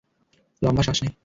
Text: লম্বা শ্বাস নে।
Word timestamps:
লম্বা 0.61 0.83
শ্বাস 0.83 0.99
নে। 1.03 1.11